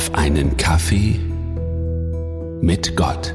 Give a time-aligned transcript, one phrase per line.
[0.00, 1.20] auf einen Kaffee
[2.62, 3.34] mit Gott.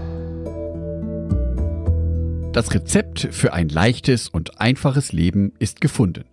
[2.53, 6.23] Das Rezept für ein leichtes und einfaches Leben ist gefunden.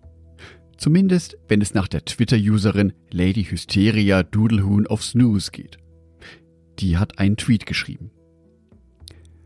[0.75, 5.77] Zumindest, wenn es nach der Twitter-Userin Lady Hysteria Doodlehoon of Snooze geht.
[6.79, 8.09] Die hat einen Tweet geschrieben.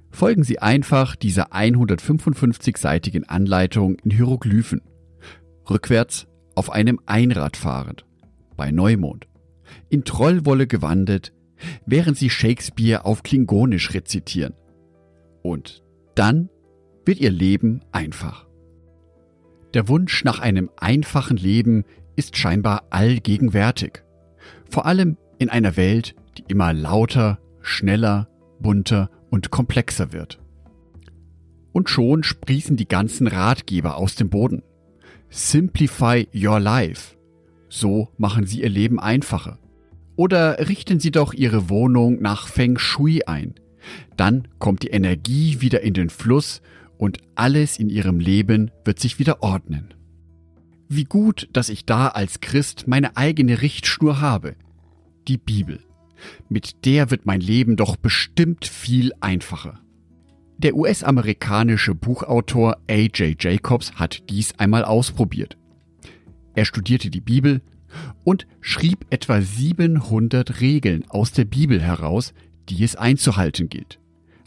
[0.09, 4.79] Folgen Sie einfach dieser 155-seitigen Anleitung in Hieroglyphen.
[5.69, 8.05] Rückwärts auf einem Einrad fahrend.
[8.55, 9.28] Bei Neumond.
[9.89, 11.34] In Trollwolle gewandet,
[11.86, 14.54] während Sie Shakespeare auf Klingonisch rezitieren.
[15.42, 15.84] Und
[16.16, 16.50] dann
[17.06, 18.48] wird Ihr Leben einfach.
[19.74, 21.84] Der Wunsch nach einem einfachen Leben
[22.16, 24.04] ist scheinbar allgegenwärtig.
[24.70, 28.28] Vor allem in einer Welt, die immer lauter, schneller,
[28.60, 30.40] bunter und komplexer wird.
[31.74, 34.64] Und schon sprießen die ganzen Ratgeber aus dem Boden.
[35.30, 37.17] Simplify your life.
[37.70, 39.59] So machen Sie Ihr Leben einfacher.
[40.16, 43.56] Oder richten Sie doch Ihre Wohnung nach Feng Shui ein.
[44.16, 46.62] Dann kommt die Energie wieder in den Fluss
[46.98, 49.94] und alles in Ihrem Leben wird sich wieder ordnen.
[50.90, 54.56] Wie gut, dass ich da als Christ meine eigene Richtschnur habe.
[55.28, 55.80] Die Bibel.
[56.50, 59.81] Mit der wird mein Leben doch bestimmt viel einfacher.
[60.58, 63.36] Der US-amerikanische Buchautor A.J.
[63.40, 65.58] Jacobs hat dies einmal ausprobiert.
[66.58, 67.61] Er studierte die Bibel
[68.23, 72.33] und schrieb etwa 700 Regeln aus der Bibel heraus,
[72.67, 74.00] die es einzuhalten gilt.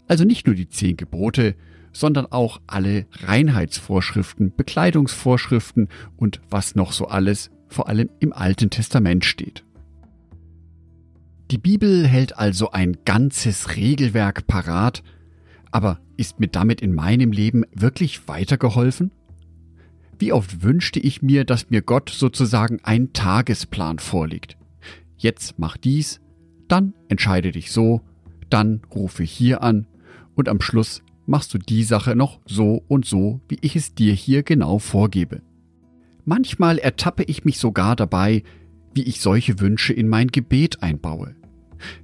[0.09, 1.55] Also nicht nur die zehn Gebote,
[1.93, 9.23] sondern auch alle Reinheitsvorschriften, Bekleidungsvorschriften und was noch so alles vor allem im Alten Testament
[9.23, 9.63] steht.
[11.49, 15.01] Die Bibel hält also ein ganzes Regelwerk parat,
[15.71, 19.11] aber ist mir damit in meinem Leben wirklich weitergeholfen?
[20.21, 24.55] Wie oft wünschte ich mir, dass mir Gott sozusagen ein Tagesplan vorlegt.
[25.17, 26.21] Jetzt mach dies,
[26.67, 28.01] dann entscheide dich so,
[28.49, 29.87] dann rufe hier an
[30.35, 34.13] und am Schluss machst du die Sache noch so und so, wie ich es dir
[34.13, 35.41] hier genau vorgebe.
[36.23, 38.43] Manchmal ertappe ich mich sogar dabei,
[38.93, 41.35] wie ich solche Wünsche in mein Gebet einbaue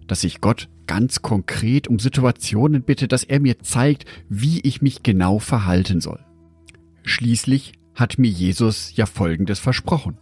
[0.07, 5.03] dass ich Gott ganz konkret um Situationen bitte, dass er mir zeigt, wie ich mich
[5.03, 6.19] genau verhalten soll.
[7.03, 10.17] Schließlich hat mir Jesus ja Folgendes versprochen.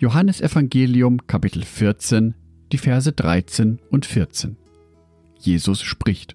[0.00, 2.34] Johannes Evangelium Kapitel 14,
[2.72, 4.56] die Verse 13 und 14.
[5.38, 6.34] Jesus spricht.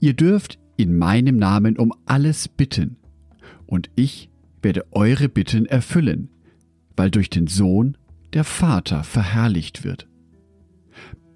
[0.00, 2.96] Ihr dürft in meinem Namen um alles bitten,
[3.66, 4.30] und ich
[4.62, 6.28] werde eure Bitten erfüllen,
[6.96, 7.96] weil durch den Sohn
[8.32, 10.08] der Vater verherrlicht wird.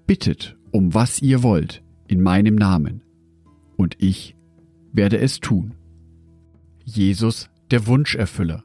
[0.05, 3.03] Bittet um was ihr wollt in meinem Namen,
[3.77, 4.35] und ich
[4.91, 5.75] werde es tun.
[6.83, 8.63] Jesus, der Wunscherfüller.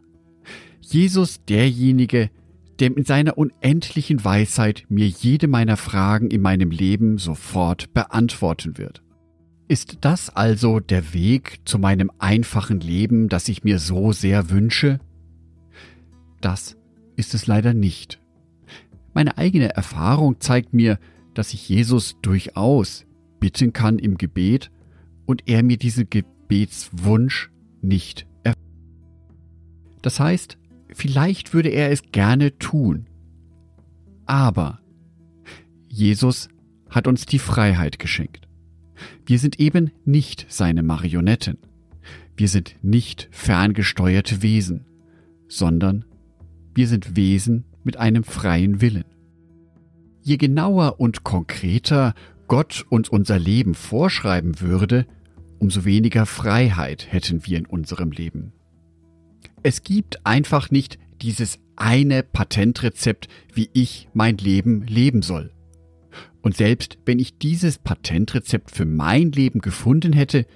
[0.80, 2.30] Jesus, derjenige,
[2.78, 9.02] der in seiner unendlichen Weisheit mir jede meiner Fragen in meinem Leben sofort beantworten wird.
[9.68, 15.00] Ist das also der Weg zu meinem einfachen Leben, das ich mir so sehr wünsche?
[16.40, 16.76] Das
[17.16, 18.20] ist es leider nicht.
[19.12, 20.98] Meine eigene Erfahrung zeigt mir,
[21.34, 23.06] dass ich Jesus durchaus
[23.40, 24.70] bitten kann im Gebet
[25.24, 27.50] und er mir diesen Gebetswunsch
[27.82, 28.26] nicht.
[30.06, 30.56] Das heißt,
[30.94, 33.08] vielleicht würde er es gerne tun,
[34.24, 34.78] aber
[35.88, 36.48] Jesus
[36.88, 38.46] hat uns die Freiheit geschenkt.
[39.26, 41.58] Wir sind eben nicht seine Marionetten.
[42.36, 44.86] Wir sind nicht ferngesteuerte Wesen,
[45.48, 46.04] sondern
[46.72, 49.06] wir sind Wesen mit einem freien Willen.
[50.22, 52.14] Je genauer und konkreter
[52.46, 55.04] Gott uns unser Leben vorschreiben würde,
[55.58, 58.52] umso weniger Freiheit hätten wir in unserem Leben.
[59.68, 65.50] Es gibt einfach nicht dieses eine Patentrezept, wie ich mein Leben leben soll.
[66.40, 70.46] Und selbst wenn ich dieses Patentrezept für mein Leben gefunden hätte,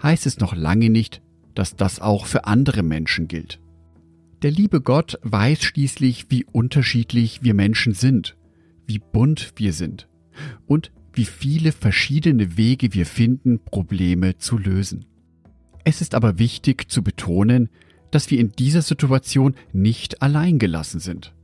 [0.00, 1.22] heißt es noch lange nicht,
[1.56, 3.58] dass das auch für andere Menschen gilt.
[4.42, 8.36] Der liebe Gott weiß schließlich, wie unterschiedlich wir Menschen sind
[8.86, 10.08] wie bunt wir sind
[10.66, 15.06] und wie viele verschiedene Wege wir finden, Probleme zu lösen.
[15.82, 17.68] Es ist aber wichtig zu betonen,
[18.12, 21.34] dass wir in dieser Situation nicht allein gelassen sind.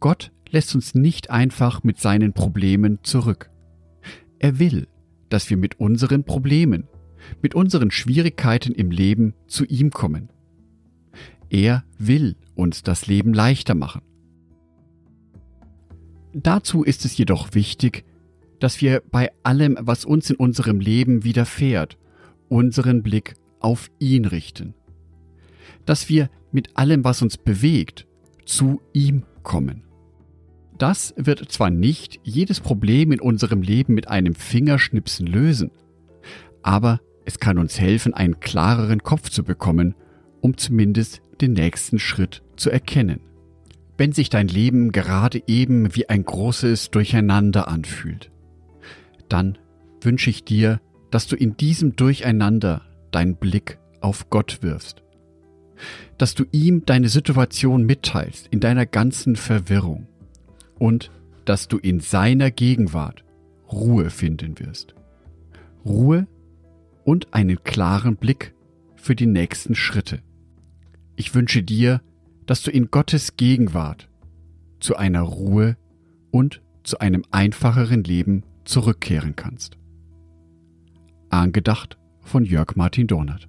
[0.00, 3.50] Gott lässt uns nicht einfach mit seinen Problemen zurück.
[4.38, 4.88] Er will,
[5.30, 6.84] dass wir mit unseren Problemen,
[7.40, 10.28] mit unseren Schwierigkeiten im Leben zu ihm kommen.
[11.48, 14.02] Er will uns das Leben leichter machen.
[16.34, 18.04] Dazu ist es jedoch wichtig,
[18.60, 21.96] dass wir bei allem, was uns in unserem Leben widerfährt,
[22.48, 24.74] unseren Blick auf ihn richten.
[25.84, 28.06] Dass wir mit allem, was uns bewegt,
[28.44, 29.82] zu ihm kommen.
[30.78, 35.70] Das wird zwar nicht jedes Problem in unserem Leben mit einem Fingerschnipsen lösen,
[36.62, 39.94] aber es kann uns helfen, einen klareren Kopf zu bekommen,
[40.40, 43.20] um zumindest den nächsten Schritt zu erkennen.
[43.98, 48.30] Wenn sich dein Leben gerade eben wie ein großes Durcheinander anfühlt,
[49.28, 49.58] dann
[50.02, 50.80] wünsche ich dir,
[51.10, 55.02] dass du in diesem Durcheinander deinen Blick auf Gott wirfst.
[56.18, 60.06] Dass du ihm deine Situation mitteilst in deiner ganzen Verwirrung
[60.78, 61.10] und
[61.44, 63.24] dass du in seiner Gegenwart
[63.70, 64.94] Ruhe finden wirst.
[65.84, 66.26] Ruhe
[67.04, 68.54] und einen klaren Blick
[68.96, 70.20] für die nächsten Schritte.
[71.14, 72.00] Ich wünsche dir,
[72.46, 74.08] dass du in Gottes Gegenwart
[74.80, 75.76] zu einer Ruhe
[76.30, 79.78] und zu einem einfacheren Leben zurückkehren kannst.
[81.30, 83.48] Angedacht von Jörg Martin Dornert.